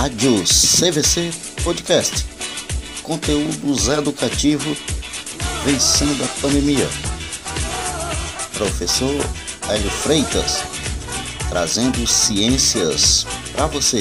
[0.00, 1.30] Rádio CVC
[1.62, 2.24] Podcast.
[3.02, 4.78] Conteúdos educativos
[5.62, 6.88] vencendo a pandemia.
[8.54, 9.14] Professor
[9.68, 10.64] Hélio Freitas,
[11.50, 14.00] trazendo ciências para você.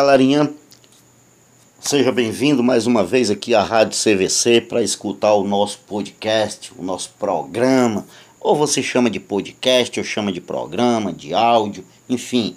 [0.00, 0.50] Galerinha,
[1.78, 6.82] seja bem-vindo mais uma vez aqui à Rádio CVC para escutar o nosso podcast, o
[6.82, 8.06] nosso programa.
[8.40, 12.56] Ou você chama de podcast, ou chama de programa, de áudio, enfim,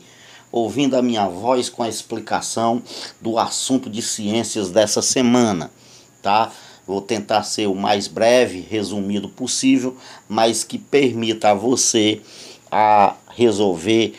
[0.54, 2.82] ouvindo a minha voz com a explicação
[3.20, 5.70] do assunto de ciências dessa semana,
[6.22, 6.50] tá?
[6.88, 9.98] Vou tentar ser o mais breve, resumido possível,
[10.30, 12.22] mas que permita a você
[12.72, 14.14] a resolver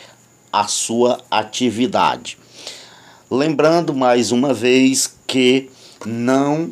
[0.53, 2.44] a sua atividade.
[3.31, 5.71] Lembrando mais uma vez que
[6.05, 6.71] não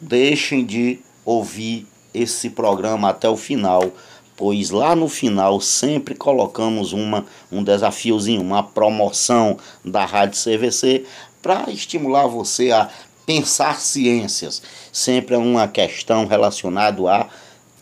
[0.00, 3.92] deixem de ouvir esse programa até o final,
[4.34, 11.04] pois lá no final sempre colocamos uma, um desafiozinho, uma promoção da Rádio CVC
[11.42, 12.88] para estimular você a
[13.26, 14.62] pensar ciências.
[14.90, 17.28] Sempre é uma questão relacionada a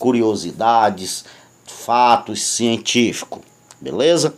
[0.01, 1.25] curiosidades,
[1.65, 3.41] fatos científicos,
[3.81, 4.35] beleza?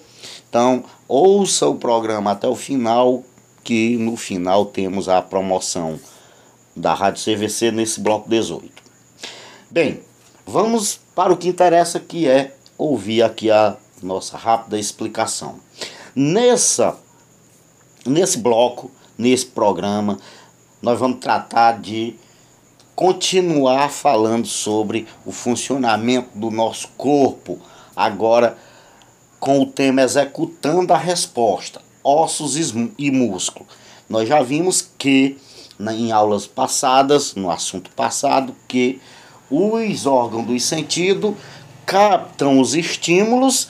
[0.48, 3.24] Então, ouça o programa até o final
[3.62, 5.98] que no final temos a promoção
[6.74, 8.82] da Rádio CVC nesse bloco 18.
[9.70, 10.00] Bem,
[10.46, 15.60] vamos para o que interessa que é ouvir aqui a nossa rápida explicação.
[16.14, 16.98] Nessa
[18.05, 20.18] nesse bloco, nesse programa,
[20.80, 22.16] nós vamos tratar de
[22.96, 27.60] continuar falando sobre o funcionamento do nosso corpo,
[27.94, 28.58] agora
[29.38, 32.56] com o tema executando a resposta ossos
[32.98, 33.67] e músculo.
[34.08, 35.39] Nós já vimos que
[35.90, 39.01] em aulas passadas, no assunto passado, que
[39.51, 41.36] os órgãos do sentido
[41.85, 43.68] captam os estímulos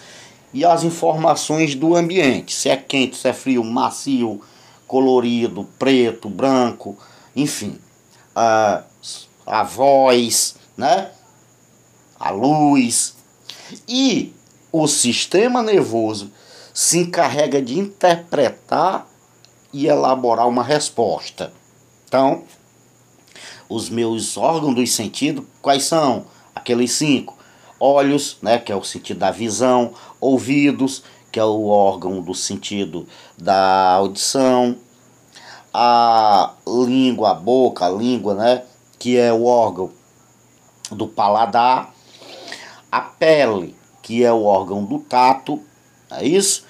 [0.52, 2.54] e as informações do ambiente.
[2.54, 4.40] Se é quente, se é frio, macio,
[4.86, 6.96] colorido, preto, branco,
[7.34, 7.78] enfim.
[8.34, 8.82] A,
[9.46, 11.10] a voz, né?
[12.20, 13.16] A luz.
[13.88, 14.34] E
[14.70, 16.30] o sistema nervoso
[16.72, 19.06] se encarrega de interpretar
[19.72, 21.52] e elaborar uma resposta.
[22.06, 22.42] Então,
[23.68, 26.26] os meus órgãos dos sentidos, quais são?
[26.54, 27.36] Aqueles cinco.
[27.80, 31.02] Olhos, né, que é o sentido da visão, ouvidos,
[31.32, 34.76] que é o órgão do sentido da audição,
[35.72, 38.62] a língua, a boca, a língua, né,
[38.98, 39.90] que é o órgão
[40.90, 41.92] do paladar,
[42.90, 45.60] a pele, que é o órgão do tato,
[46.20, 46.64] é isso?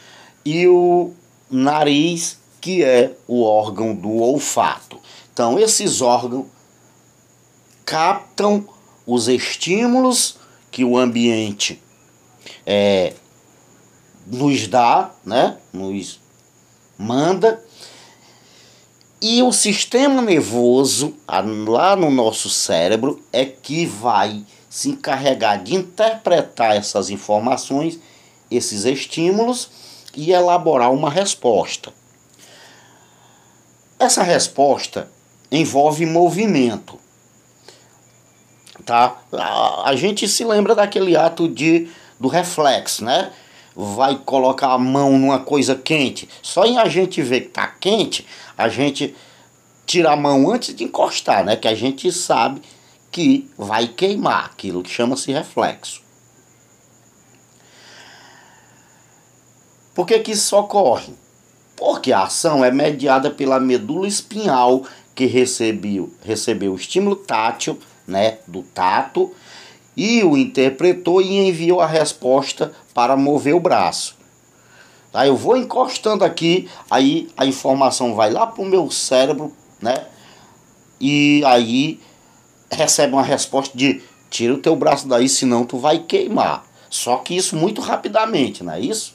[0.45, 1.13] E o
[1.51, 4.99] nariz, que é o órgão do olfato.
[5.33, 6.47] Então, esses órgãos
[7.85, 8.67] captam
[9.07, 10.37] os estímulos
[10.71, 11.83] que o ambiente
[12.65, 13.15] é,
[14.27, 15.59] nos dá, né?
[15.73, 16.21] nos
[16.99, 17.63] manda,
[19.25, 21.15] e o sistema nervoso,
[21.69, 28.01] lá no nosso cérebro, é que vai se encarregar de interpretar essas informações
[28.57, 29.71] esses estímulos
[30.15, 31.93] e elaborar uma resposta.
[33.99, 35.09] Essa resposta
[35.51, 36.99] envolve movimento.
[38.85, 39.17] Tá?
[39.85, 43.33] A, gente se lembra daquele ato de do reflexo, né?
[43.75, 46.29] Vai colocar a mão numa coisa quente.
[46.43, 48.27] Só em a gente ver que tá quente,
[48.57, 49.15] a gente
[49.87, 51.57] tira a mão antes de encostar, né?
[51.57, 52.61] Que a gente sabe
[53.11, 56.02] que vai queimar, aquilo que chama-se reflexo.
[59.95, 61.13] Por que, que isso ocorre?
[61.77, 68.39] Porque a ação é mediada pela medula espinhal que recebeu, recebeu o estímulo tátil, né,
[68.47, 69.33] do tato,
[69.97, 74.17] e o interpretou e enviou a resposta para mover o braço.
[75.13, 80.07] Aí eu vou encostando aqui, aí a informação vai lá para o meu cérebro, né?
[80.99, 82.01] E aí
[82.71, 84.01] recebe uma resposta de
[84.31, 86.65] tira o teu braço daí, senão tu vai queimar.
[86.89, 89.15] Só que isso muito rapidamente, não é isso?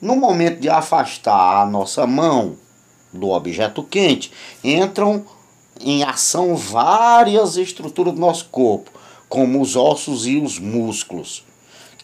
[0.00, 2.56] No momento de afastar a nossa mão
[3.12, 4.32] do objeto quente,
[4.62, 5.24] entram
[5.80, 8.90] em ação várias estruturas do nosso corpo,
[9.28, 11.44] como os ossos e os músculos,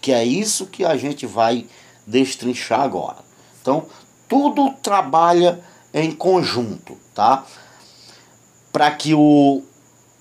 [0.00, 1.66] que é isso que a gente vai
[2.06, 3.18] destrinchar agora.
[3.60, 3.86] Então,
[4.28, 5.60] tudo trabalha
[5.92, 7.44] em conjunto, tá?
[8.72, 9.62] Para que o,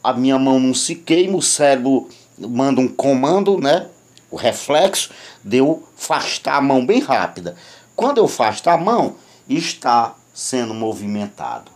[0.03, 3.87] a minha mão não se queime, o cérebro manda um comando, né?
[4.31, 5.11] O reflexo
[5.43, 7.55] de eu afastar a mão bem rápida.
[7.95, 9.17] Quando eu afasto a mão,
[9.47, 11.71] está sendo movimentado.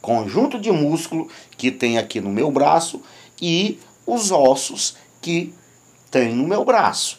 [0.00, 3.02] Conjunto de músculo que tem aqui no meu braço
[3.40, 5.54] e os ossos que
[6.10, 7.18] tem no meu braço.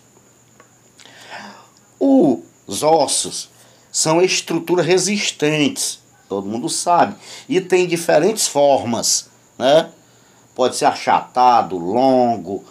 [2.00, 3.50] Os ossos
[3.92, 6.00] são estruturas resistentes,
[6.30, 7.16] todo mundo sabe,
[7.50, 9.90] e tem diferentes formas, né?
[10.54, 12.64] Pode ser achatado, longo,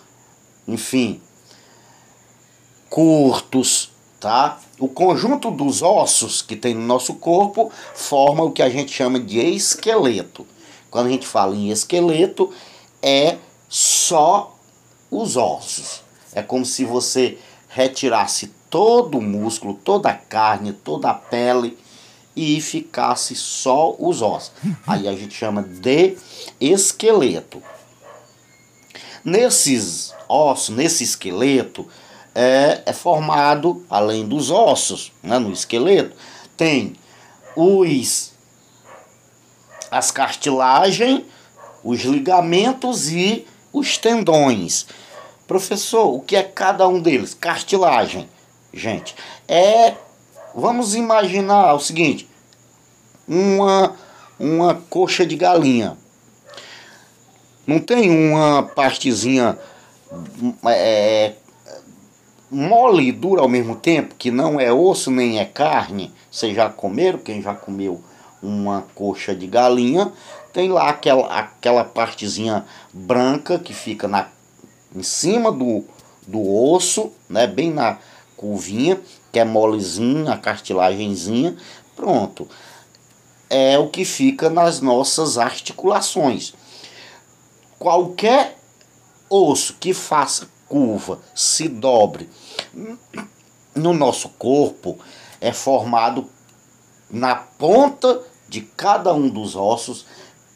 [0.69, 1.20] enfim,
[2.94, 4.61] curtos, tá?
[4.79, 9.19] O conjunto dos ossos que tem no nosso corpo forma o que a gente chama
[9.19, 10.46] de esqueleto.
[10.93, 12.52] Quando a gente fala em esqueleto,
[13.02, 13.37] é
[13.69, 14.56] só
[15.11, 16.02] os ossos.
[16.32, 17.37] É como se você
[17.69, 21.76] retirasse todo o músculo, toda a carne, toda a pele
[22.37, 24.52] e ficasse só os ossos.
[24.87, 26.17] Aí a gente chama de
[26.61, 27.61] esqueleto.
[29.25, 31.88] Nesses ossos, nesse esqueleto,
[32.34, 36.16] é, é formado, além dos ossos, né, no esqueleto,
[36.56, 36.94] tem
[37.56, 38.32] os
[39.90, 41.22] as cartilagens,
[41.84, 44.86] os ligamentos e os tendões.
[45.46, 47.32] Professor, o que é cada um deles?
[47.32, 48.28] Cartilagem,
[48.72, 49.14] gente,
[49.46, 49.94] é.
[50.56, 52.28] Vamos imaginar o seguinte:
[53.28, 53.94] uma,
[54.38, 55.96] uma coxa de galinha.
[57.66, 59.58] Não tem uma partezinha
[60.66, 61.32] é,
[62.54, 66.12] mole e dura ao mesmo tempo, que não é osso nem é carne.
[66.30, 67.18] Vocês já comeram?
[67.18, 68.02] Quem já comeu
[68.42, 70.12] uma coxa de galinha,
[70.52, 74.28] tem lá aquela, aquela partezinha branca que fica na,
[74.94, 75.84] em cima do,
[76.26, 76.40] do
[76.70, 77.98] osso, né, bem na
[78.36, 79.00] curvinha,
[79.32, 81.56] que é molezinha, a cartilagemzinha,
[81.96, 82.48] pronto.
[83.48, 86.54] É o que fica nas nossas articulações.
[87.78, 88.58] Qualquer
[89.28, 92.28] osso que faça curva, se dobre
[93.75, 94.99] no nosso corpo,
[95.41, 96.29] é formado
[97.11, 100.06] na ponta de cada um dos ossos,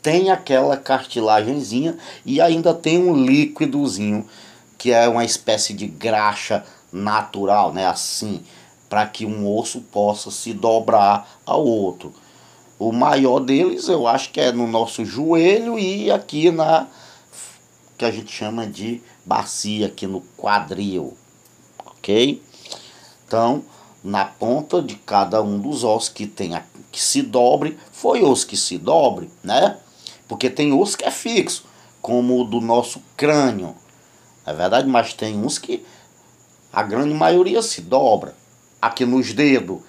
[0.02, 4.26] tem aquela cartilagemzinha e ainda tem um líquidozinho
[4.76, 7.86] que é uma espécie de graxa natural, né?
[7.86, 8.42] Assim,
[8.88, 12.14] para que um osso possa se dobrar ao outro.
[12.78, 16.86] O maior deles eu acho que é no nosso joelho e aqui na
[17.98, 21.16] que a gente chama de bacia, aqui no quadril,
[21.98, 22.42] ok?
[23.26, 23.62] Então,
[24.02, 28.46] na ponta de cada um dos ossos que tem a, que se dobre, foi osso
[28.46, 29.76] que se dobre, né?
[30.26, 31.64] Porque tem osso que é fixo,
[32.00, 33.74] como o do nosso crânio,
[34.46, 35.84] é verdade, mas tem uns que
[36.72, 38.34] a grande maioria se dobra.
[38.80, 39.80] Aqui nos dedos,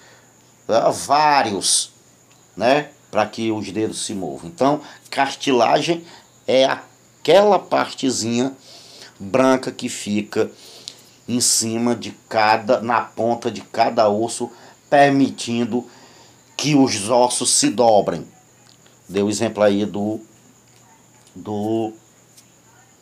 [0.68, 1.92] é, vários,
[2.58, 2.90] né?
[3.10, 4.50] Para que os dedos se movam.
[4.50, 6.04] Então, cartilagem
[6.46, 8.54] é aquela partezinha
[9.20, 10.52] branca que fica
[11.30, 14.50] em cima de cada, na ponta de cada osso,
[14.90, 15.86] permitindo
[16.58, 18.28] que os ossos se dobrem.
[19.08, 20.20] Deu o exemplo aí do,
[21.36, 21.94] do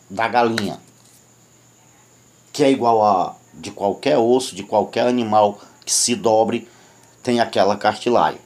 [0.10, 0.78] da galinha,
[2.52, 6.68] que é igual a de qualquer osso, de qualquer animal que se dobre,
[7.24, 8.42] tem aquela cartilagem.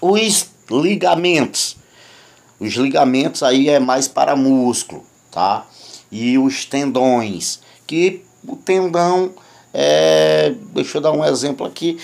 [0.00, 1.76] Os ligamentos.
[2.58, 5.66] Os ligamentos aí é mais para músculo, tá?
[6.12, 9.32] E os tendões, que o tendão,
[9.72, 11.98] é, deixa eu dar um exemplo aqui,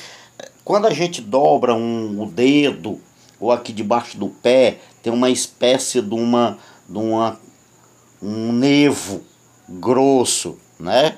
[0.64, 2.98] quando a gente dobra um, o dedo,
[3.38, 7.38] ou aqui debaixo do pé, tem uma espécie de uma, de uma
[8.20, 9.22] um nevo
[9.68, 11.16] grosso, né?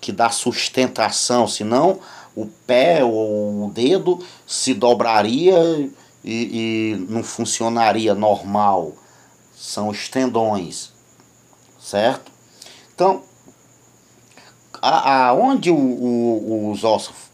[0.00, 1.98] Que dá sustentação, senão
[2.34, 5.90] o pé ou o dedo se dobraria
[6.24, 8.92] e, e não funcionaria normal.
[9.54, 10.91] São os tendões
[11.82, 12.30] certo?
[12.94, 13.22] Então,
[14.80, 17.32] aonde o, o, os ossos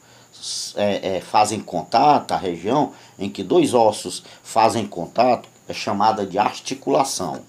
[0.77, 6.39] é, é, fazem contato, a região em que dois ossos fazem contato, é chamada de
[6.39, 7.43] articulação.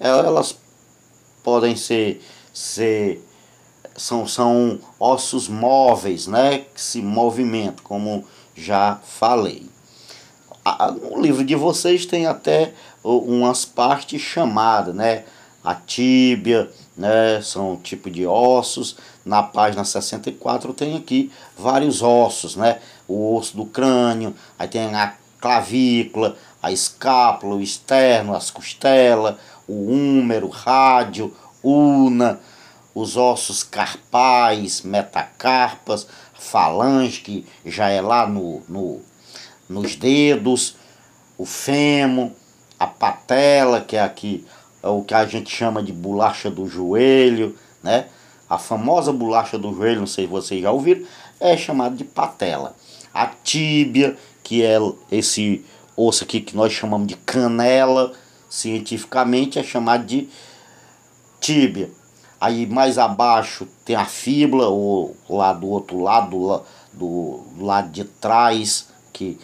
[0.00, 0.56] Elas
[1.42, 3.22] podem ser, ser
[3.94, 8.24] são, são ossos móveis, né, que se movimentam, como
[8.54, 9.70] já falei.
[11.10, 12.72] No livro de vocês tem até
[13.02, 15.24] umas partes chamadas, né,
[15.64, 17.40] a tíbia, né?
[17.42, 18.96] São um tipo de ossos.
[19.24, 22.80] Na página 64 tem aqui vários ossos, né?
[23.06, 29.72] O osso do crânio, aí tem a clavícula, a escápula, o externo, as costelas, o
[29.72, 32.40] húmero, rádio, una,
[32.94, 39.00] os ossos carpais, metacarpas, falange, que já é lá no, no,
[39.68, 40.76] nos dedos,
[41.38, 42.30] o fêmur,
[42.78, 44.44] a patela, que é aqui
[44.88, 48.06] o que a gente chama de bolacha do joelho, né?
[48.48, 51.06] A famosa bolacha do joelho, não sei se vocês já ouviram,
[51.40, 52.74] é chamada de patela.
[53.14, 54.78] A tíbia, que é
[55.10, 55.64] esse
[55.96, 58.12] osso aqui que nós chamamos de canela,
[58.48, 60.28] cientificamente é chamado de
[61.40, 61.90] tíbia.
[62.40, 66.62] Aí mais abaixo tem a fíbula, ou lá do outro lado,
[66.92, 69.38] do, do lado de trás, que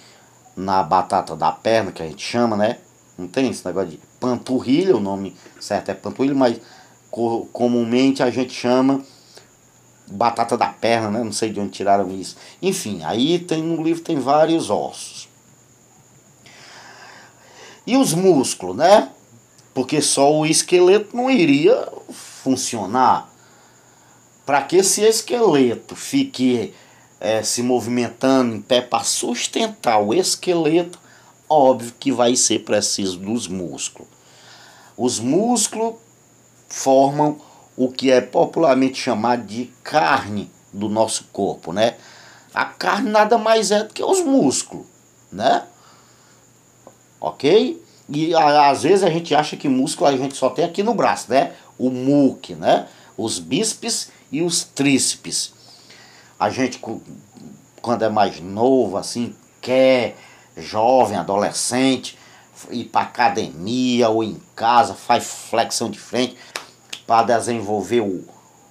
[0.57, 2.79] na batata da perna, que a gente chama, né?
[3.17, 6.61] Não tem esse negócio de panturrilha, o nome certo é panturrilha, mas
[7.53, 9.05] comumente a gente chama
[10.11, 11.25] batata da perna, né?
[11.25, 12.37] Não sei de onde tiraram isso.
[12.63, 15.29] Enfim, aí tem no livro tem vários ossos.
[17.87, 19.11] E os músculos, né?
[19.73, 23.33] Porque só o esqueleto não iria funcionar.
[24.45, 26.75] Para que esse esqueleto fique
[27.21, 30.99] é, se movimentando em pé para sustentar o esqueleto,
[31.49, 34.09] óbvio que vai ser preciso dos músculos.
[34.97, 35.95] Os músculos
[36.69, 37.41] formam
[37.77, 41.97] o que é popularmente chamado de carne do nosso corpo, né?
[42.53, 44.87] A carne nada mais é do que os músculos,
[45.31, 45.65] né?
[47.21, 47.83] Ok?
[48.09, 51.31] E às vezes a gente acha que músculo a gente só tem aqui no braço,
[51.31, 51.53] né?
[51.79, 52.89] O muque, né?
[53.17, 55.53] Os bíceps e os tríceps.
[56.39, 56.81] A gente,
[57.81, 60.17] quando é mais novo, assim, quer,
[60.61, 62.19] jovem, adolescente,
[62.71, 66.37] ir para academia ou em casa, faz flexão de frente
[67.07, 68.25] para desenvolver o,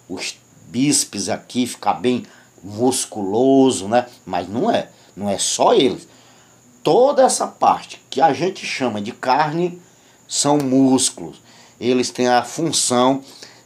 [0.09, 2.25] os bíceps aqui, ficar bem
[2.63, 4.05] musculoso, né?
[4.25, 6.07] Mas não é, não é só eles.
[6.83, 9.81] Toda essa parte que a gente chama de carne
[10.27, 11.41] são músculos.
[11.79, 13.21] Eles têm a função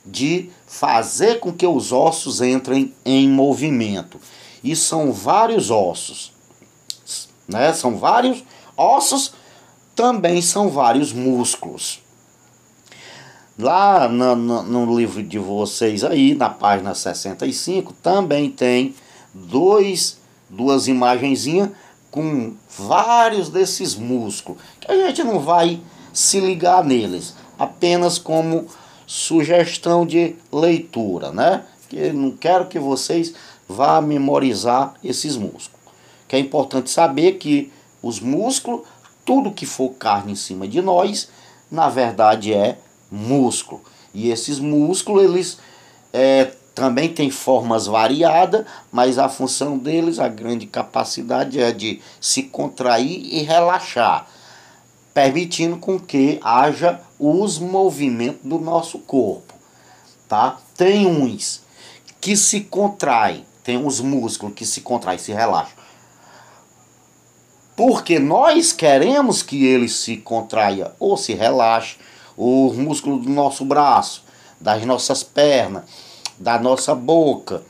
[0.05, 4.19] de fazer com que os ossos entrem em movimento.
[4.63, 6.33] E são vários ossos,
[7.51, 7.73] né?
[7.73, 8.43] São vários
[8.75, 9.33] ossos,
[9.95, 11.99] também são vários músculos.
[13.59, 18.95] Lá no, no, no, livro de vocês aí, na página 65, também tem
[19.33, 20.17] dois,
[20.49, 21.69] duas imagenzinhas
[22.09, 25.79] com vários desses músculos, que a gente não vai
[26.11, 28.67] se ligar neles, apenas como
[29.05, 31.63] sugestão de leitura, né?
[31.89, 33.33] Que não quero que vocês
[33.67, 35.80] vá memorizar esses músculos.
[36.31, 38.87] Que é importante saber que os músculos,
[39.25, 41.27] tudo que for carne em cima de nós,
[41.69, 42.77] na verdade é
[43.11, 43.81] músculo.
[44.13, 45.57] E esses músculos, eles
[46.13, 52.43] é, também têm formas variadas, mas a função deles, a grande capacidade é de se
[52.43, 54.25] contrair e relaxar,
[55.13, 59.53] permitindo com que haja os movimentos do nosso corpo.
[60.29, 60.61] Tá?
[60.77, 61.61] Tem uns
[62.21, 65.80] que se contraem, tem uns músculos que se contraem, se relaxam.
[67.75, 71.97] Porque nós queremos que ele se contraia ou se relaxe
[72.37, 74.23] os músculos do nosso braço,
[74.59, 75.83] das nossas pernas,
[76.37, 77.63] da nossa boca.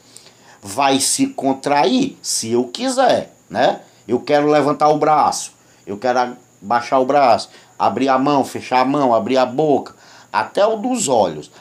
[0.62, 3.82] Vai se contrair se eu quiser, né?
[4.08, 5.54] Eu quero levantar o braço,
[5.86, 9.96] eu quero baixar o braço, abrir a mão, fechar a mão, abrir a boca,
[10.32, 11.52] até o dos olhos.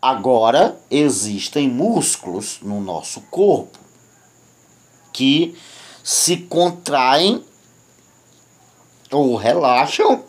[0.00, 3.78] Agora, existem músculos no nosso corpo
[5.12, 5.56] que
[6.04, 7.42] se contraem
[9.10, 10.22] ou relaxam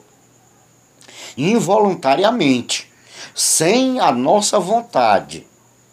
[1.37, 2.89] involuntariamente,
[3.33, 5.45] sem a nossa vontade,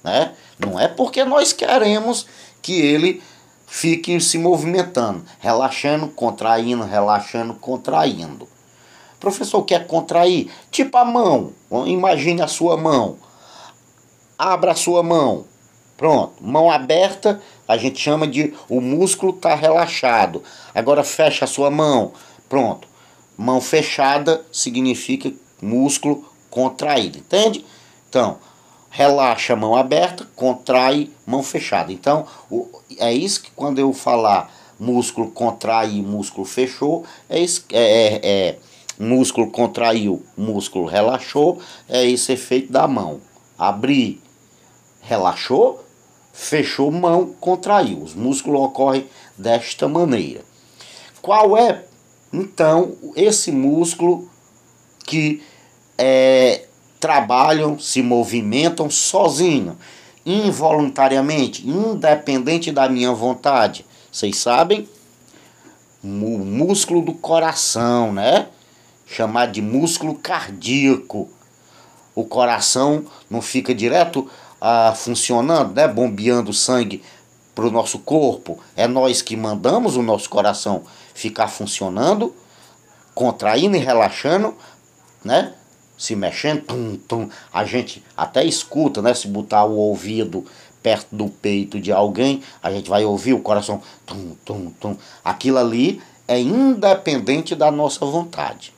[0.04, 0.36] né?
[0.56, 2.28] Não é porque nós queremos
[2.62, 3.20] que ele
[3.66, 8.48] fique se movimentando, relaxando, contraindo, relaxando, contraindo.
[9.18, 10.48] Professor, quer contrair?
[10.70, 11.52] Tipo a mão.
[11.86, 13.16] Imagine a sua mão.
[14.38, 15.44] Abra a sua mão.
[16.02, 16.32] Pronto.
[16.40, 20.42] Mão aberta, a gente chama de o músculo está relaxado.
[20.74, 22.12] Agora fecha a sua mão.
[22.48, 22.88] Pronto.
[23.38, 25.32] Mão fechada significa
[25.62, 27.64] músculo contraído, entende?
[28.08, 28.38] Então,
[28.90, 31.92] relaxa a mão aberta, contrai mão fechada.
[31.92, 32.68] Então, o,
[32.98, 38.58] é isso que quando eu falar músculo contrai músculo fechou, é, isso, é, é, é
[38.98, 43.20] músculo contraiu, músculo relaxou, é esse efeito da mão.
[43.56, 44.20] Abrir,
[45.00, 45.82] relaxou,
[46.32, 48.02] fechou mão, contraiu.
[48.02, 50.40] Os músculos ocorrem desta maneira.
[51.20, 51.84] Qual é
[52.32, 54.30] então, esse músculo
[55.04, 55.42] que
[55.98, 56.64] é,
[56.98, 59.76] trabalham, se movimentam sozinho,
[60.24, 63.84] involuntariamente, independente da minha vontade.
[64.10, 64.88] Vocês sabem?
[66.02, 68.48] O músculo do coração, né?
[69.06, 71.28] Chamado de músculo cardíaco.
[72.14, 74.28] O coração não fica direto
[74.64, 75.88] ah, funcionando, né?
[75.88, 77.02] Bombeando sangue
[77.52, 78.60] para o nosso corpo.
[78.76, 82.32] É nós que mandamos o nosso coração ficar funcionando,
[83.12, 84.54] contraindo e relaxando,
[85.24, 85.52] né?
[85.98, 89.14] se mexendo, tum, tum, a gente até escuta, né?
[89.14, 90.44] Se botar o ouvido
[90.82, 94.96] perto do peito de alguém, a gente vai ouvir o coração tum, tum, tum.
[95.24, 98.72] Aquilo ali é independente da nossa vontade.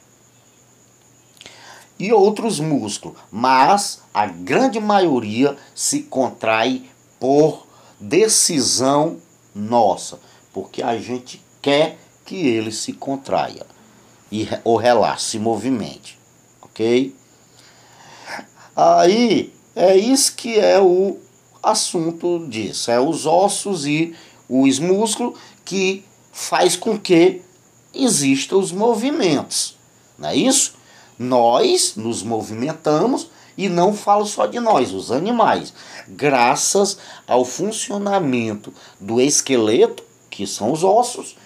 [1.98, 6.84] E outros músculos, mas a grande maioria se contrai
[7.20, 7.66] por
[8.00, 9.18] decisão
[9.54, 10.18] nossa,
[10.52, 13.64] porque a gente quer que ele se contraia
[14.30, 16.18] e ou relaxe, se movimente,
[16.60, 17.14] ok?
[18.74, 21.18] Aí é isso que é o
[21.62, 24.14] assunto disso, é os ossos e
[24.48, 27.42] os músculos que faz com que
[27.94, 29.76] existam os movimentos,
[30.18, 30.74] não é isso?
[31.24, 35.72] Nós nos movimentamos e não falo só de nós, os animais,
[36.08, 41.36] graças ao funcionamento do esqueleto, que são os ossos,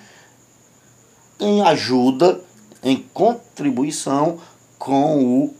[1.38, 2.40] em ajuda,
[2.82, 4.38] em contribuição
[4.78, 5.54] com o,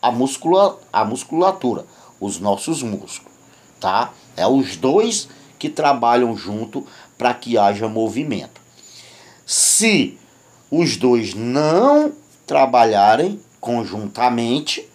[0.00, 1.84] a, muscula, a musculatura,
[2.18, 3.36] os nossos músculos,
[3.78, 4.12] tá?
[4.36, 5.28] É os dois
[5.58, 6.86] que trabalham junto
[7.18, 8.60] para que haja movimento.
[9.44, 10.18] Se
[10.70, 12.12] os dois não
[12.46, 14.90] trabalharem conjuntamente,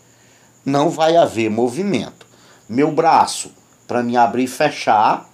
[0.65, 2.27] não vai haver movimento.
[2.67, 3.53] Meu braço,
[3.87, 5.25] para me abrir e fechar,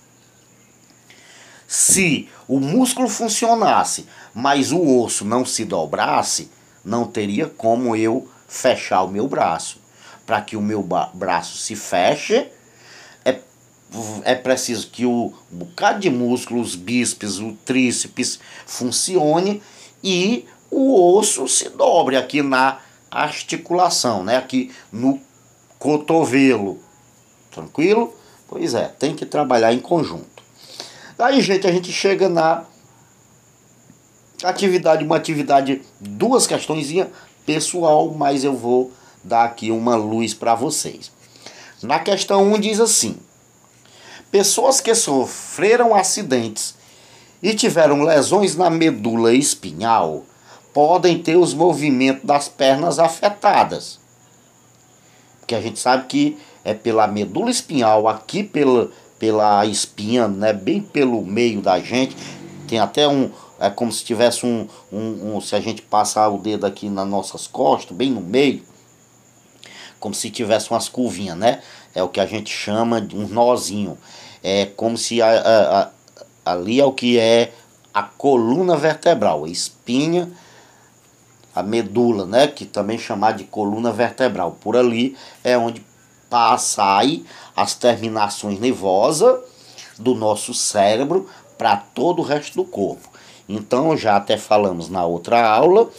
[1.68, 6.52] se o músculo funcionasse, mas o osso não se dobrasse,
[6.86, 9.82] não teria como eu fechar o meu braço.
[10.28, 12.48] Para que o meu braço se feche,
[13.26, 13.40] é,
[14.26, 19.60] é preciso que o bocado de músculos, os bíceps, o tríceps funcione
[20.04, 22.80] e o osso se dobre aqui na
[23.14, 24.38] articulação, né?
[24.38, 25.20] Aqui no
[25.78, 26.80] cotovelo.
[27.52, 28.14] Tranquilo?
[28.48, 30.44] Pois é, tem que trabalhar em conjunto.
[31.18, 32.66] Aí, gente, a gente chega na
[34.44, 37.08] atividade, uma atividade, duas questõezinhas
[37.46, 38.92] pessoal, mas eu vou
[39.24, 41.12] dar aqui uma luz para vocês.
[41.82, 43.18] Na questão 1 diz assim:
[44.32, 46.76] Pessoas que sofreram acidentes
[47.42, 50.26] e tiveram lesões na medula espinhal
[50.74, 54.00] podem ter os movimentos das pernas afetadas.
[55.40, 60.82] Porque a gente sabe que é pela medula espinhal, aqui pela, pela espinha, né, bem
[60.82, 62.16] pelo meio da gente,
[62.68, 66.38] tem até um, é como se tivesse um, um, um, se a gente passar o
[66.38, 68.64] dedo aqui nas nossas costas, bem no meio,
[70.00, 71.62] como se tivesse umas curvinhas, né?
[71.94, 73.98] É o que a gente chama de um nozinho.
[74.44, 75.90] É como se a, a, a,
[76.46, 77.54] ali é o que é
[77.94, 80.30] a coluna vertebral, a espinha
[81.56, 84.58] a medula, né, que também é chamada de coluna vertebral.
[84.60, 85.86] Por ali é onde
[86.30, 87.24] passam
[87.56, 89.40] as terminações nervosas
[90.00, 93.08] do nosso cérebro para todo o resto do corpo.
[93.48, 95.90] Então, já até falamos na outra aula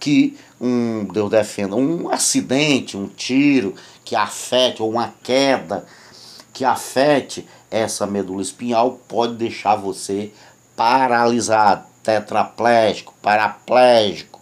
[0.00, 5.84] que um, Deus defenda, um acidente, um tiro que afete, ou uma queda
[6.52, 10.32] que afete essa medula espinhal pode deixar você
[10.76, 14.34] paralisado, tetraplégico, paraplégico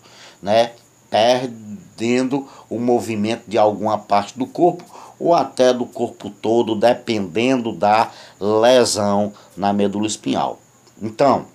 [0.43, 0.73] né,
[1.09, 4.85] perdendo o movimento de alguma parte do corpo
[5.19, 10.59] ou até do corpo todo, dependendo da lesão na medula espinhal.
[11.01, 11.47] Então,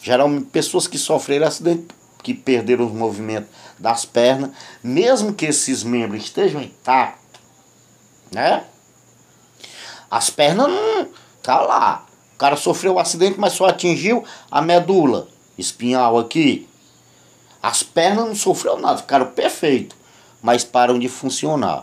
[0.00, 1.88] geralmente pessoas que sofreram acidente,
[2.22, 4.50] que perderam os movimentos das pernas,
[4.82, 7.40] mesmo que esses membros estejam intactos,
[8.30, 8.64] né?
[10.10, 11.08] As pernas não
[11.42, 12.06] tá lá.
[12.34, 15.26] O cara sofreu um acidente, mas só atingiu a medula
[15.58, 16.68] espinhal aqui,
[17.66, 19.98] as pernas não sofreram nada, ficaram perfeitos,
[20.40, 21.80] mas param de funcionar.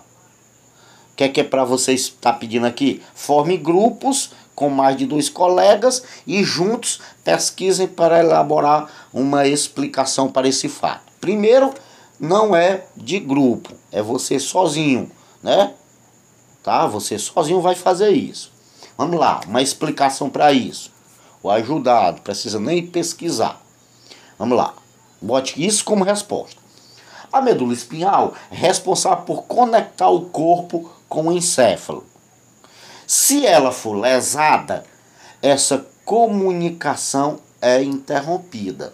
[1.11, 3.03] O que é que é para vocês estar tá pedindo aqui?
[3.13, 10.47] Forme grupos com mais de dois colegas e juntos pesquisem para elaborar uma explicação para
[10.47, 11.11] esse fato.
[11.19, 11.73] Primeiro,
[12.17, 15.11] não é de grupo, é você sozinho,
[15.43, 15.73] né?
[16.63, 16.87] Tá?
[16.87, 18.53] Você sozinho vai fazer isso.
[18.97, 20.93] Vamos lá, uma explicação para isso.
[21.41, 23.61] O ajudado, precisa nem pesquisar.
[24.39, 24.75] Vamos lá.
[25.23, 26.61] Bote isso como resposta.
[27.31, 32.05] A medula espinhal é responsável por conectar o corpo com o encéfalo.
[33.07, 34.83] Se ela for lesada,
[35.41, 38.93] essa comunicação é interrompida.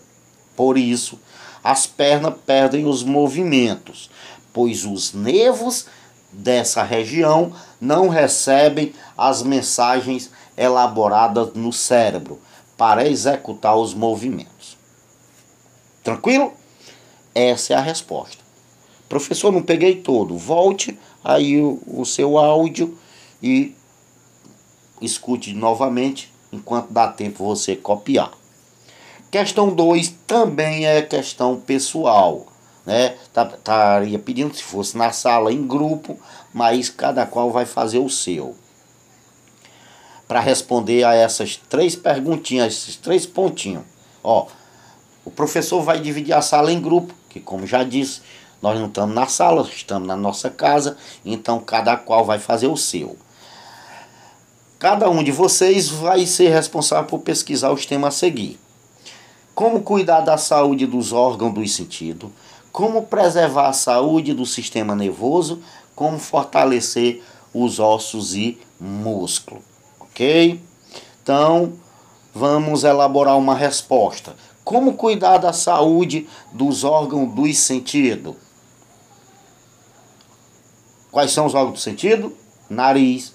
[0.55, 1.19] Por isso,
[1.63, 4.11] as pernas perdem os movimentos,
[4.53, 5.87] pois os nervos
[6.31, 12.39] dessa região não recebem as mensagens elaboradas no cérebro
[12.77, 14.78] para executar os movimentos.
[16.09, 16.53] Tranquilo?
[17.35, 18.43] Essa é a resposta.
[19.07, 20.35] Professor, não peguei todo.
[20.35, 22.97] Volte aí o, o seu áudio
[23.43, 23.75] e
[24.99, 28.31] escute novamente enquanto dá tempo você copiar.
[29.29, 32.47] Questão 2 também é questão pessoal,
[32.87, 33.15] né?
[33.31, 36.19] Tá, estaria pedindo se fosse na sala em grupo,
[36.51, 38.55] mas cada qual vai fazer o seu.
[40.27, 43.83] Para responder a essas três perguntinhas, esses três pontinhos.
[44.23, 44.47] Ó,
[45.29, 48.21] o professor vai dividir a sala em grupo, que como já disse,
[48.59, 52.75] nós não estamos na sala, estamos na nossa casa, então cada qual vai fazer o
[52.75, 53.15] seu.
[54.79, 58.59] Cada um de vocês vai ser responsável por pesquisar os temas a seguir.
[59.53, 62.31] Como cuidar da saúde dos órgãos dos sentidos,
[62.71, 65.61] como preservar a saúde do sistema nervoso,
[65.93, 67.21] como fortalecer
[67.53, 69.61] os ossos e músculo,
[69.99, 70.59] ok?
[71.21, 71.73] Então,
[72.33, 74.35] vamos elaborar uma resposta.
[74.69, 78.35] Como cuidar da saúde dos órgãos dos sentidos?
[81.09, 82.37] Quais são os órgãos do sentido?
[82.69, 83.33] Nariz,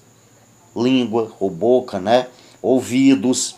[0.77, 2.29] língua ou boca, né?
[2.62, 3.57] Ouvidos,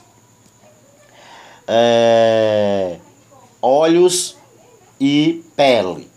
[1.68, 2.98] é,
[3.60, 4.38] olhos
[4.98, 6.10] e pele.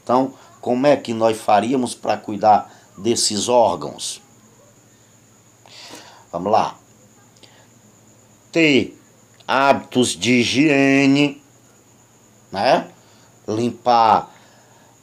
[0.00, 4.22] Então, como é que nós faríamos para cuidar desses órgãos?
[6.30, 6.78] Vamos lá.
[8.52, 8.96] Ter
[9.46, 11.42] hábitos de higiene,
[12.50, 12.88] né?
[13.46, 14.34] Limpar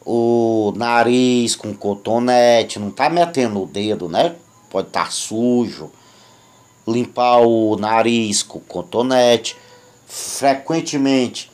[0.06, 4.36] o nariz com cotonete, não tá metendo o dedo, né?
[4.70, 5.92] Pode estar tá sujo.
[6.88, 9.56] Limpar o nariz com cotonete.
[10.06, 11.54] Frequentemente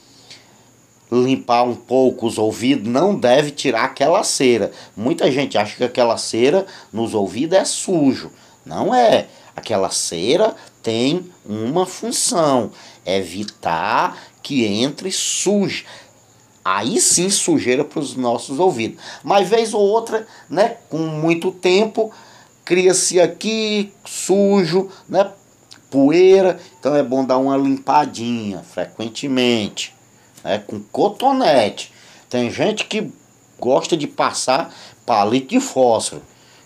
[1.11, 4.71] limpar um pouco os ouvidos, não deve tirar aquela cera.
[4.95, 8.31] Muita gente acha que aquela cera nos ouvidos é sujo.
[8.65, 9.27] Não é.
[9.55, 12.71] Aquela cera tem uma função,
[13.05, 15.83] evitar que entre suja.
[16.63, 19.01] Aí sim sujeira para os nossos ouvidos.
[19.23, 22.11] Mas vez ou outra, né, com muito tempo,
[22.63, 25.31] cria-se aqui sujo, né,
[25.89, 29.93] poeira, então é bom dar uma limpadinha frequentemente
[30.43, 31.91] né, com cotonete.
[32.29, 33.11] Tem gente que
[33.59, 34.73] gosta de passar
[35.05, 36.21] palito de fósforo.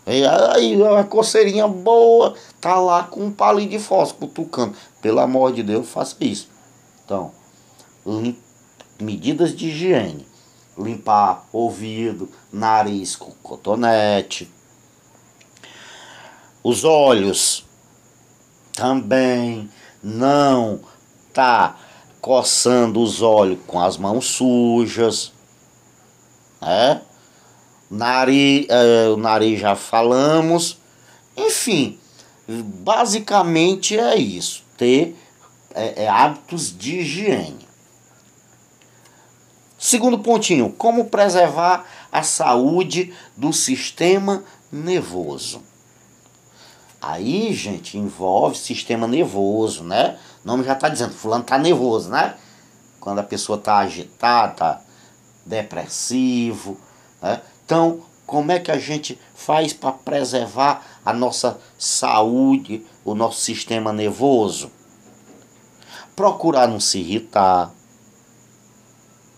[0.05, 4.77] E aí uma coceirinha boa, tá lá com um palito de fósforo cutucando.
[5.01, 6.49] Pelo amor de Deus, faça isso.
[7.03, 7.31] Então,
[8.99, 10.25] medidas de higiene.
[10.77, 14.49] Limpar ouvido, nariz com cotonete.
[16.63, 17.65] Os olhos
[18.71, 19.69] também
[20.01, 20.79] não
[21.33, 21.77] tá
[22.21, 25.33] coçando os olhos com as mãos sujas,
[26.61, 27.01] né?
[27.91, 30.79] Nariz, é, o nariz já falamos,
[31.37, 31.99] enfim,
[32.47, 35.15] basicamente é isso, ter
[35.73, 37.67] é, é, hábitos de higiene.
[39.77, 45.61] Segundo pontinho, como preservar a saúde do sistema nervoso.
[47.01, 50.17] Aí, gente, envolve sistema nervoso, né?
[50.43, 52.35] O nome já está dizendo, fulano está nervoso, né?
[52.99, 54.81] Quando a pessoa está agitada, tá
[55.45, 56.79] depressivo,
[57.21, 57.41] né?
[57.65, 63.91] Então, como é que a gente faz para preservar a nossa saúde, o nosso sistema
[63.91, 64.71] nervoso?
[66.15, 67.73] Procurar não se irritar,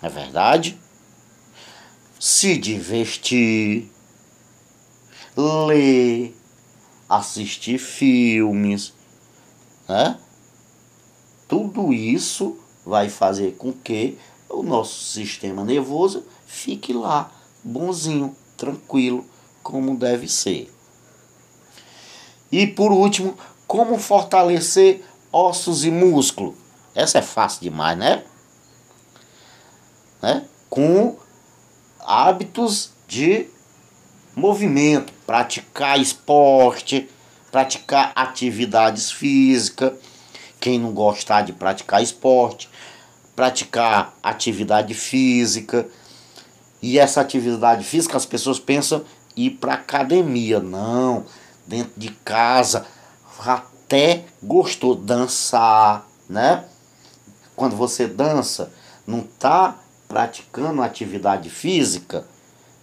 [0.02, 0.78] é verdade?
[2.20, 3.92] Se divertir,
[5.36, 6.36] ler,
[7.10, 8.94] assistir filmes,
[9.88, 10.20] né?
[11.48, 14.18] Tudo isso vai fazer com que
[14.50, 17.32] o nosso sistema nervoso fique lá,
[17.64, 19.26] bonzinho, tranquilo,
[19.62, 20.72] como deve ser.
[22.52, 23.38] E por último,
[23.68, 26.56] como fortalecer ossos e músculo.
[26.94, 28.24] Essa é fácil demais, né?
[30.22, 30.46] né?
[30.70, 31.18] Com
[32.00, 33.48] hábitos de
[34.36, 37.10] movimento, praticar esporte,
[37.52, 39.94] praticar atividades físicas.
[40.60, 42.70] Quem não gostar de praticar esporte,
[43.36, 45.88] praticar atividade física.
[46.86, 49.04] E essa atividade física as pessoas pensam
[49.36, 50.60] ir para academia.
[50.60, 51.26] Não,
[51.66, 52.86] dentro de casa,
[53.40, 56.64] até gostou dançar, né?
[57.56, 58.72] Quando você dança,
[59.08, 62.24] não tá praticando atividade física?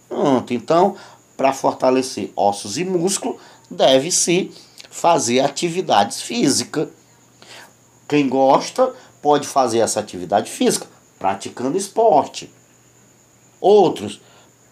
[0.09, 0.97] Pronto, então
[1.37, 3.39] para fortalecer ossos e músculo,
[3.71, 4.51] deve-se
[4.89, 6.89] fazer atividades físicas.
[8.09, 10.87] Quem gosta pode fazer essa atividade física
[11.17, 12.51] praticando esporte.
[13.63, 14.19] Outros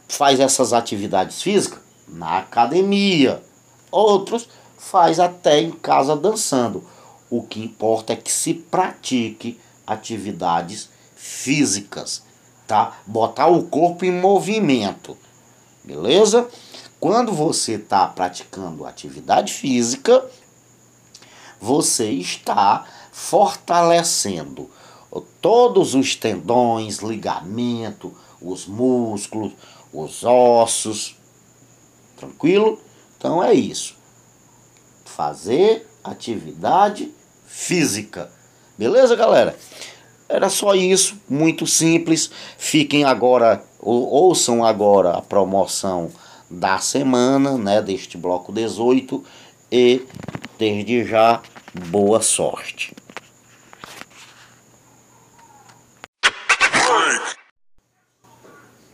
[0.10, 3.42] faz essas atividades físicas na academia.
[3.90, 6.84] Outros faz até em casa dançando.
[7.30, 12.24] O que importa é que se pratique atividades físicas,
[12.68, 12.98] tá?
[13.08, 15.18] Botar o corpo em movimento.
[15.86, 16.50] Beleza?
[17.00, 20.26] Quando você está praticando atividade física,
[21.62, 24.70] você está fortalecendo
[25.42, 29.54] todos os tendões, ligamento, os músculos,
[29.94, 31.16] os ossos.
[32.18, 32.80] Tranquilo?
[33.18, 33.96] Então é isso.
[35.06, 37.12] Fazer atividade
[37.46, 38.32] física.
[38.78, 39.56] Beleza, galera?
[40.28, 42.32] Era só isso, muito simples.
[42.58, 46.10] Fiquem agora, ouçam agora a promoção
[46.50, 49.24] da semana, né, deste bloco 18
[49.72, 50.02] e
[50.58, 51.42] desde já
[51.74, 52.94] boa sorte.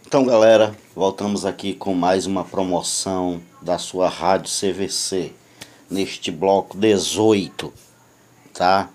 [0.07, 5.33] Então, galera, voltamos aqui com mais uma promoção da sua rádio CVC
[5.91, 7.73] neste bloco 18,
[8.53, 8.89] tá?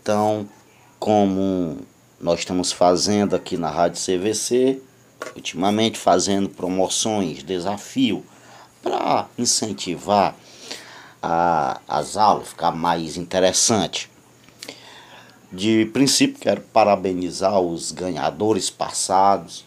[0.00, 0.48] Então,
[0.96, 1.78] como
[2.20, 4.80] nós estamos fazendo aqui na rádio CVC,
[5.34, 8.24] ultimamente fazendo promoções, desafio
[8.80, 10.36] para incentivar
[11.20, 14.08] a, as aulas, ficar mais interessante.
[15.50, 19.66] De princípio, quero parabenizar os ganhadores passados,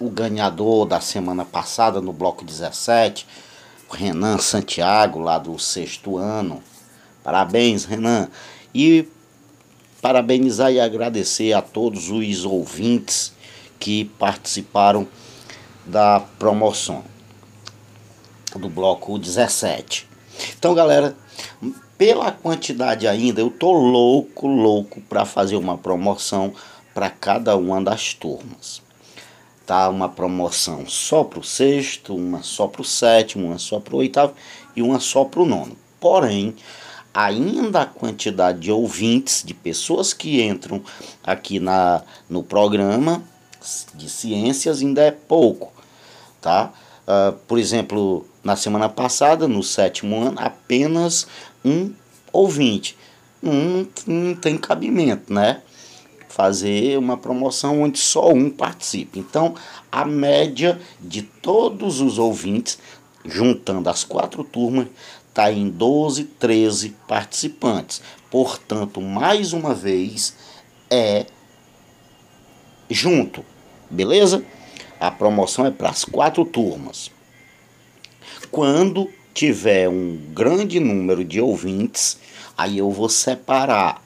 [0.00, 3.26] o ganhador da semana passada no bloco 17,
[3.90, 6.62] Renan Santiago, lá do sexto ano.
[7.22, 8.28] Parabéns, Renan.
[8.74, 9.08] E
[10.02, 13.32] parabenizar e agradecer a todos os ouvintes
[13.78, 15.06] que participaram
[15.84, 17.04] da promoção
[18.54, 20.08] do bloco 17.
[20.58, 21.16] Então, galera,
[21.96, 26.52] pela quantidade ainda, eu tô louco, louco para fazer uma promoção
[26.94, 28.85] para cada uma das turmas
[29.66, 33.94] tá uma promoção só para o sexto, uma só para o sétimo, uma só para
[33.94, 34.34] o oitavo
[34.76, 35.76] e uma só para o nono.
[35.98, 36.54] Porém,
[37.12, 40.80] ainda a quantidade de ouvintes, de pessoas que entram
[41.24, 43.22] aqui na, no programa
[43.94, 45.72] de ciências ainda é pouco,
[46.40, 46.72] tá?
[47.02, 51.26] Uh, por exemplo, na semana passada, no sétimo ano, apenas
[51.64, 51.92] um
[52.32, 52.96] ouvinte.
[53.42, 55.62] Não, não tem cabimento, né?
[56.36, 59.18] Fazer uma promoção onde só um participe.
[59.18, 59.54] Então,
[59.90, 62.78] a média de todos os ouvintes,
[63.24, 64.86] juntando as quatro turmas,
[65.30, 68.02] está em 12, 13 participantes.
[68.30, 70.36] Portanto, mais uma vez,
[70.90, 71.24] é
[72.90, 73.42] junto,
[73.88, 74.44] beleza?
[75.00, 77.10] A promoção é para as quatro turmas.
[78.50, 82.18] Quando tiver um grande número de ouvintes,
[82.58, 84.05] aí eu vou separar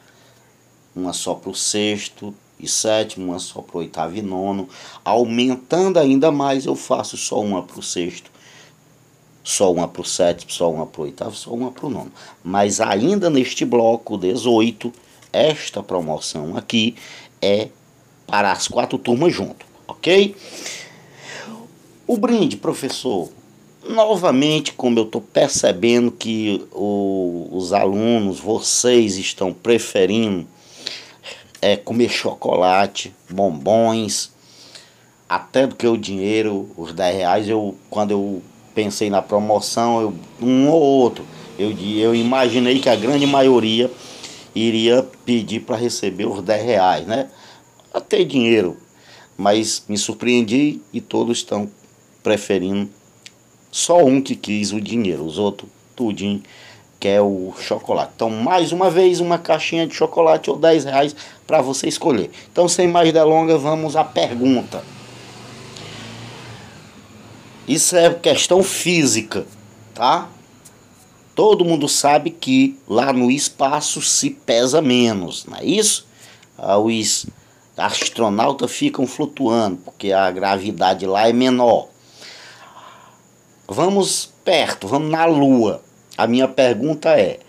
[0.95, 4.69] uma só para o sexto e sétimo, uma só para o oitavo e nono.
[5.05, 8.31] Aumentando ainda mais, eu faço só uma para o sexto,
[9.43, 12.13] só uma para o sétimo, só uma para o oitavo, só uma para o nono.
[12.45, 14.93] Mas ainda neste bloco 18,
[15.33, 16.97] esta promoção aqui
[17.41, 17.69] é
[18.27, 20.37] para as quatro turmas junto, ok?
[22.07, 23.31] O brinde, professor,
[23.89, 30.47] novamente, como eu estou percebendo que o, os alunos, vocês estão preferindo
[31.63, 34.33] é, comer chocolate, bombons,
[35.29, 38.43] até do que o dinheiro, os 10 reais, eu, quando eu
[38.75, 41.25] pensei na promoção, eu, um ou outro,
[41.59, 43.91] eu, eu imaginei que a grande maioria
[44.55, 47.29] iria pedir para receber os 10 reais, né?
[47.93, 48.77] Até dinheiro,
[49.37, 51.71] mas me surpreendi e todos estão
[52.23, 52.91] preferindo
[53.71, 56.43] só um que quis o dinheiro, os outros tudinho
[57.01, 58.13] que é o chocolate.
[58.15, 62.31] Então, mais uma vez, uma caixinha de chocolate ou 10 reais para você escolher.
[62.53, 64.85] Então, sem mais delongas, vamos à pergunta.
[67.67, 69.47] Isso é questão física,
[69.95, 70.29] tá?
[71.35, 76.07] Todo mundo sabe que lá no espaço se pesa menos, não é isso?
[76.59, 77.27] Ah, os
[77.77, 81.89] astronautas ficam flutuando, porque a gravidade lá é menor.
[83.67, 85.81] Vamos perto, vamos na Lua.
[86.21, 87.41] A minha pergunta é: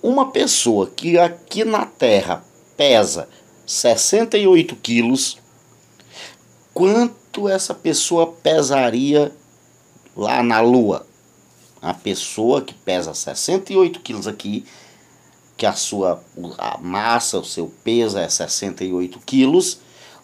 [0.00, 2.44] uma pessoa que aqui na Terra
[2.76, 3.28] pesa
[3.66, 5.36] 68 quilos,
[6.72, 9.32] quanto essa pessoa pesaria
[10.16, 11.04] lá na Lua?
[11.82, 14.64] A pessoa que pesa 68 quilos aqui,
[15.56, 16.22] que a sua
[16.56, 19.80] a massa, o seu peso é 68 quilos,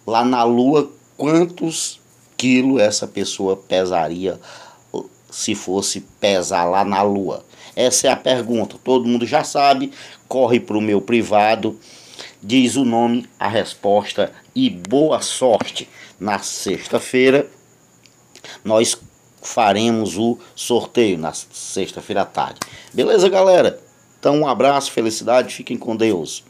[0.07, 2.01] lá na Lua, quantos
[2.37, 4.39] quilos essa pessoa pesaria
[5.29, 7.45] se fosse pesar lá na Lua?
[7.77, 8.77] Essa é a pergunta.
[8.83, 9.93] Todo mundo já sabe.
[10.27, 11.79] Corre para o meu privado,
[12.43, 15.87] diz o nome, a resposta e boa sorte.
[16.19, 17.47] Na sexta-feira,
[18.65, 18.99] nós
[19.43, 22.61] faremos o sorteio, na sexta-feira à tarde.
[22.93, 23.79] Beleza, galera?
[24.19, 26.43] Então, um abraço, felicidade, fiquem com Deus.